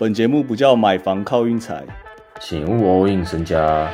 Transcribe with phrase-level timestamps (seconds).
[0.00, 1.84] 本节目不叫买房靠运财，
[2.40, 3.92] 请勿 all in 身家。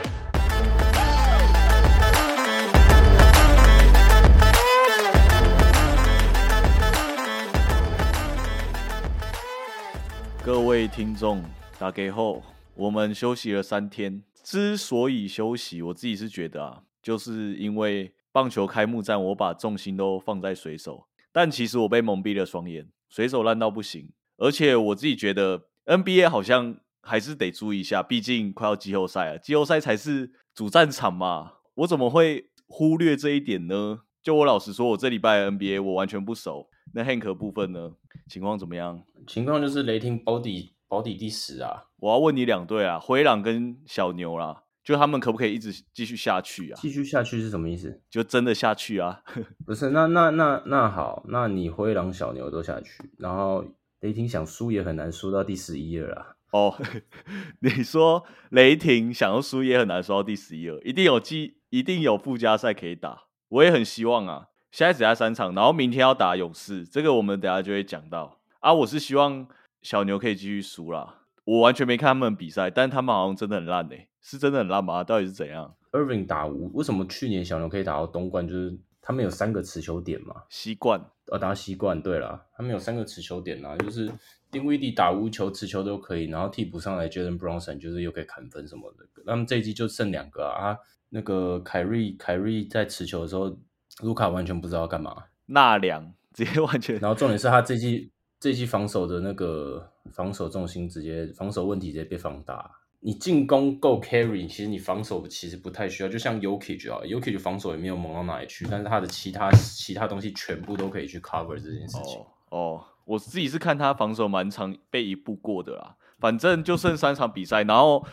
[10.45, 11.43] 各位听众，
[11.79, 12.43] 打给后，
[12.75, 14.23] 我们休息了三天。
[14.43, 24.11] 之所以休息，我自己是觉得啊，就是因为棒球开幕战，我把重心都放在水手，但其实我被蒙蔽了双眼，水手烂到不行。
[24.37, 31.53] 而且我自己觉得 NBA 好像还是得注意一下，毕竟快要季后赛了，季后赛才是主战场嘛。
[31.75, 34.01] 我怎么会忽略这一点呢？
[34.23, 36.69] 就我老实说，我这礼拜 NBA 我完全不熟。
[36.95, 37.93] 那 Hank 部分呢？
[38.29, 39.03] 情况怎么样？
[39.27, 41.85] 情况就是雷霆保底保底第十啊！
[41.99, 46.79] 我要问你两队啊，灰狼跟小牛啦，就他们可不可以一直继续下去啊？
[46.81, 48.01] 继续下去是什么意思？
[48.09, 49.23] 就真的下去啊？
[49.67, 53.65] 不是，那那那那好，那你灰狼、小牛都下去，然后
[54.05, 56.37] 雷霆想输也很难输到第十一了啦。
[56.51, 56.77] 哦，
[57.61, 64.49] 你说雷霆想要输也很难输到第十一了，一定有季，一定有附加赛可以打，我也很希望啊。
[64.71, 68.75] 现在只差三场，然后明天要打勇士，这个我们等下就会讲到啊。
[68.75, 69.49] 我是希望
[69.81, 71.23] 小牛可以继续输啦。
[71.45, 75.03] 我完全没看他们比赛，但他们好像真的很烂诶，是真的很烂吗？
[75.03, 78.47] 到底是怎样？Irving 打无，为什么去年小牛可以打到东冠？
[78.47, 82.01] 就是他们有三个持球点嘛，习惯呃，打习惯。
[82.01, 84.11] 对了，他们有三个持球点啊，就是
[84.51, 89.07] 丁威迪打无球持球都可以，然后替补上来 Jalen Brunson 就是又可以砍分什么的。
[89.27, 90.77] 他们这一季就剩两个啊，
[91.11, 93.57] 那个凯瑞凯瑞在持球的时候。
[94.03, 96.99] 卢卡完全不知道干嘛，纳凉直接完全。
[96.99, 98.11] 然后重点是他这季
[98.41, 102.69] 这季防守的那个防守重心直接防守问题直接被放大。
[103.05, 106.09] 你进攻够 carry，其实你防守其实不太需要。
[106.09, 112.19] 就像 Yuki 啊，Yuki 防守也没有猛到哪里去，但是他的其他其他东西全部都可以去 cover 这件事情。
[112.49, 115.97] 哦，我自己是看他防守蛮长被一步过的啦。
[116.19, 118.07] 反正就剩三场比赛，然后。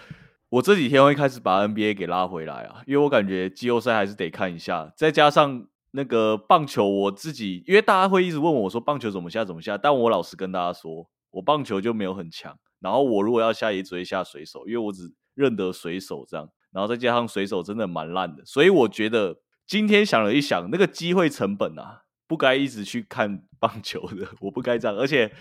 [0.52, 25.34] 我这几天会开始把 NBA 给拉回来啊，因为我感觉季后赛还是得看一下，再加上那个棒球，我自己因为大家会一直问我说棒球怎么下怎么下，但我老实跟大家说，我棒球就没有很强，然后我如果要下也只会下水手，因为我只认得水手这样，然后再加上水手真的蛮烂的，所以我觉得今天想了一想，那个机会成本啊，不该一直去看棒球的， 我不该这样，而且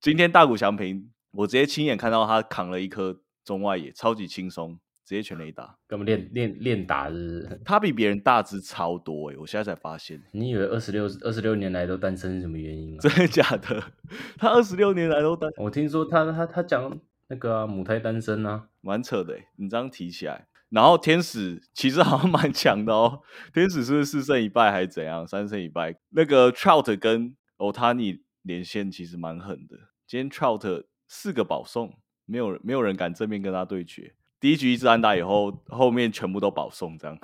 [0.00, 3.20] 今天大谷翔平，我直接亲眼看到他扛了一颗。
[3.44, 5.74] 中外野超级轻松，直接全雷打。
[5.86, 7.58] 干嘛练练练打是？
[7.64, 9.36] 他比别人大只超多哎！
[9.38, 10.22] 我现在才发现。
[10.32, 12.98] 你以为二十六二十六年来都单身是什么原因？
[12.98, 13.82] 真的假的？
[14.36, 15.50] 他二十六年来都单？
[15.56, 19.38] 我听说他他他讲那个母胎单身啊，蛮扯的。
[19.56, 23.22] 你这样提起来，然后天使其实好像蛮强的哦。
[23.54, 25.26] 天使是不是四胜一败还是怎样？
[25.26, 25.98] 三胜一败。
[26.10, 29.78] 那个 Trout 跟 Otani 连线其实蛮狠的。
[30.06, 31.94] 今天 Trout 四个保送。
[32.30, 34.12] 没有没有人敢正面跟他对决。
[34.40, 37.18] 第一局一支安打以后，后面全部都保送，这样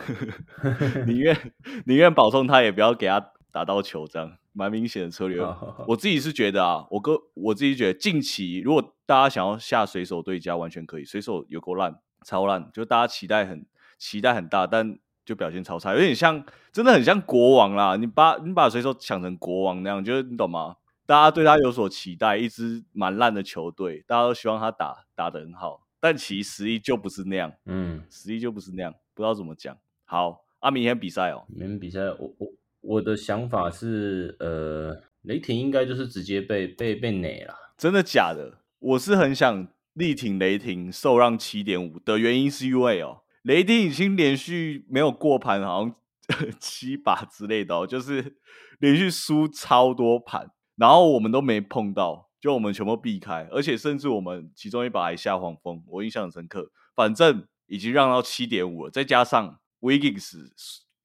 [1.07, 1.53] 宁愿
[1.87, 5.41] 宁愿保送他，也不要给他打到球，这样蛮明显的策略。
[5.87, 11.05] 我自己是觉得啊，我哥我自己觉得近期如果大家想要下水手对家，完全可以。
[11.05, 13.65] 水手有够烂，超烂，就大家期待很
[13.99, 17.97] 期待很大，但就表现超差，有点像真的很像国王啦。
[17.97, 20.77] 你把你把水手想成国王那样，就是你懂吗？
[21.07, 27.51] 大家对他有所期待，一支蛮烂的球队，大家都希望他打打得很好，但其实实力就不是那样。
[27.65, 29.75] 嗯，实力就不是那样，不知道怎么讲。
[30.05, 37.55] 好，啊，明天比赛哦，明天比赛，我我我的想法是，呃，雷霆应该就是直接被被被哪了？
[37.79, 38.59] 真的假的？
[38.81, 45.95] 我是很想力挺雷霆，受让七点五的原因是因为哦，雷霆已经连续没有过盘，好像
[46.61, 48.37] 七把之类的哦，就是
[48.79, 50.51] 连续输超多盘。
[50.77, 56.71] 然后我们都没碰到，就我们全部避开，而且甚至我们其中一把还下黄蜂，我印象很深刻。
[56.95, 60.51] 反正已经让到七点五了，再加上 Wiggins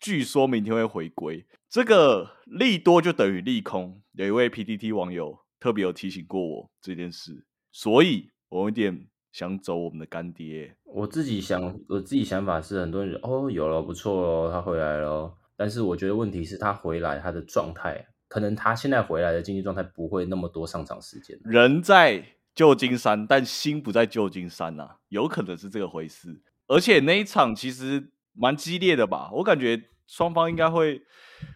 [0.01, 4.01] 据说明天会回归，这个利多就等于利空。
[4.11, 10.75] 有一位 PTT 网友特别有提醒过我这件事，所以我有点想走我们的干爹。
[10.83, 18.06] 我自己想，我自己想法是，很多人哦有了不错哦，他回来了，但是我觉得问题是他回来他的状态。
[18.30, 21.38] 可能他现在回来的竞技状态不会那么多上场时间。
[21.44, 22.24] 人在
[22.56, 26.42] 旧金山，但心不在旧金山呐，有可能是这个回事。
[26.68, 29.31] 而且那一场其实蛮激烈的吧？
[29.34, 31.02] 我感觉双方应该会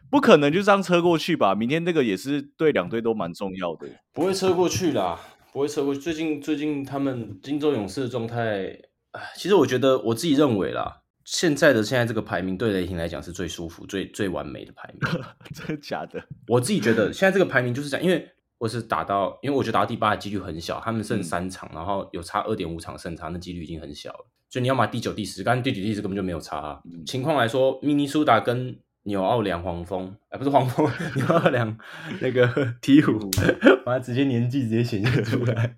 [0.09, 1.53] 不可能就这样车过去吧？
[1.53, 3.87] 明天那个也是对两队都蛮重要的。
[4.11, 5.19] 不会车过去啦，
[5.51, 6.01] 不会车过去。
[6.01, 8.75] 最近最近他们金州勇士的状态，
[9.11, 11.02] 哎，其实我觉得我自己认为啦。
[11.25, 15.21] 现在的现在这个排名对雷霆来讲是最舒服、最最完美的排名，
[15.53, 16.23] 真的假的？
[16.47, 18.27] 我自己觉得现在这个排名就是这样，因为
[18.57, 24.27] 我是打到，因为我觉得打到第八的几率很小，他们剩嗯三场，然后有差二点五场胜差，那几率已经很小了。
[24.49, 26.81] 所以你要么第九、第十，刚刚第九、第十根本就没有差、啊。
[26.85, 31.77] 嗯情况来说，明尼苏达跟纽奥良黄蜂， 哎、不是黄蜂， 纽奥良
[32.21, 32.47] 那个
[32.81, 35.75] 鹈鹕，把它直接年纪直接显现出来。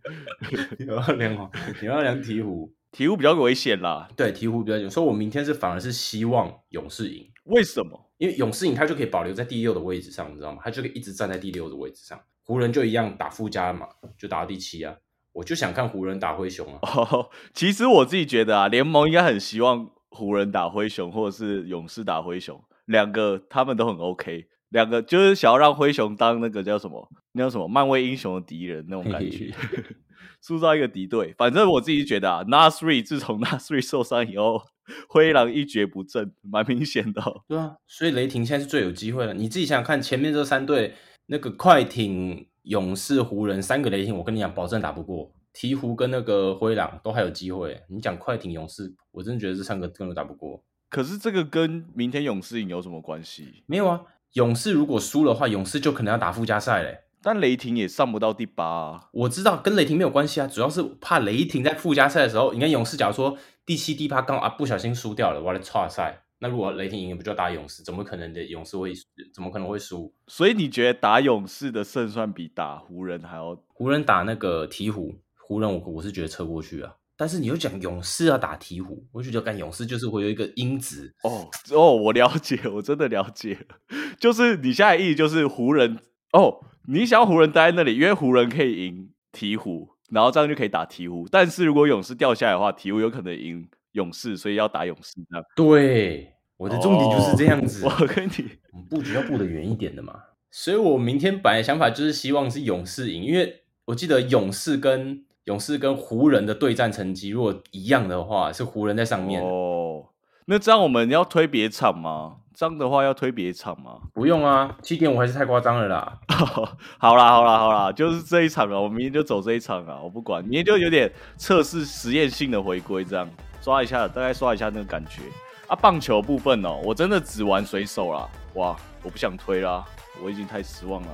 [0.79, 1.49] 纽奥良黄，
[1.81, 7.29] 纽奥良鹈鹕，鹈鹕比较危险啦，对鹈鹕比较险，所以我明天是反而是希望勇士赢。
[7.45, 8.09] 为什么？
[8.17, 10.61] 因为勇士赢，他就可以保留在第六的位置上，你知道吗？
[10.63, 12.19] 他就可以一直站在第六的位置上。
[12.43, 13.87] 湖人就一样打附加嘛，
[14.17, 14.95] 就打到第七啊。
[15.33, 16.79] 我就想看湖人打灰熊啊。
[16.81, 29.53] 哦，其实我自己觉得啊，联盟应该很希望湖人打灰熊，或者是勇士打灰熊，两个他们都很 OK，两个就是想要让灰熊当那个叫什么，那叫什么漫威英雄的敌人那种感觉，
[30.41, 31.33] 塑造一个敌对。
[31.37, 34.61] 反正我自己觉得啊，Nasri 自从 Nasri 受伤以后，
[35.09, 39.33] 灰狼一蹶不振，蛮明显的哦、对啊，所以雷霆现在是最有机会了。
[39.33, 40.93] 你自己想想看，前面这三队，
[41.25, 45.31] 那个快艇、勇士、湖人三个雷霆，我跟你讲，保证打不过。
[45.55, 47.81] 鹈鹕跟那个灰狼都还有机会。
[47.87, 50.61] 你讲快艇、勇士，我真的觉得这三个根本打不过。
[50.95, 53.63] 可是这个跟明天勇士赢有什么关系？
[53.65, 54.01] 没有啊，
[54.31, 56.99] 勇士如果输的话，勇士就可能要打附加赛嘞。
[57.21, 67.83] 但雷霆也上不到第八、啊，我知道跟雷霆没有关系啊，主要是怕雷霆在附加赛的时候，你看勇士假如说第七、第八刚好啊不小心输掉了，完了差赛，那如果雷霆赢了，不就打勇士？
[67.83, 68.93] 怎么可能的勇士会
[69.33, 70.13] 怎么可能会输？
[70.27, 73.53] 所以你觉得打勇士的胜算比打湖人还要？
[73.67, 83.57] 湖人打那个鹈鹕，湖人我我是觉得撤过去啊，但是你又讲勇士要打鹈鹕，我就觉得干勇士就是会有一个因子，哦哦，我了解，我真的了解，
[84.19, 85.97] 就是你现在意思就是湖人
[86.33, 91.27] 哦，你想要湖人待在那里，因为湖人可以赢鹈鹕，然后这样就可以打鹈鹕。
[91.31, 95.45] 但是如果勇士掉下来的话，鹈鹕有可能赢勇士，所以要打勇士这样。
[95.55, 97.85] 对，我的重点就是这样子。
[97.85, 98.31] 哦我跟你
[98.73, 100.13] 我们布局要布的远一点的嘛。
[100.51, 109.43] 所以我明天本来想法就是希望是勇士赢，因为我记得勇士跟勇士跟湖人的对战成绩如果一样的话，是湖人在上面。
[109.43, 110.05] 哦，
[110.45, 112.37] 那这样我们要推别场吗？
[112.53, 113.99] 这样的话要推别场吗？
[114.13, 116.17] 不用啊，七点五还是太夸张了啦。
[116.97, 123.29] 好啦好啦好啦，就是这一场啊，我明天就走这一场啊，我不管，明天就有点测试实验性的回归，这样
[123.61, 125.21] 刷一下，大概刷一下那个感觉
[125.67, 125.75] 啊。
[125.75, 129.85] 棒球部分哦，我真的只玩水手啦，哇，我不想推啦，
[130.23, 131.09] 我已经太失望了，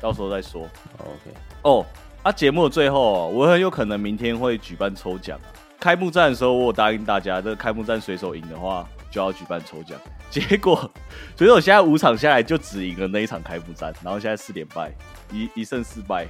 [0.00, 0.68] 到时候再说
[1.00, 1.84] OK，哦。
[2.22, 5.50] 啊，节目的最后哦，我很有可能明天会举办抽奖啊。
[5.80, 9.98] 开幕战的时候，我有答应大家，这个开幕战水手赢的话就要举办抽奖。
[10.30, 10.88] 结果
[11.36, 14.92] 水手现在五场下来就只赢了那一场开幕战，然后现在四连败，
[15.32, 16.28] 一一胜四败，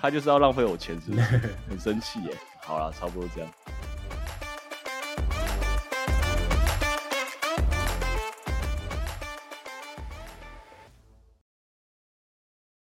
[0.00, 1.40] 他就是要浪费我钱，是不是？
[1.68, 2.30] 很生气耶。
[2.64, 3.50] 好啦，差不多这样。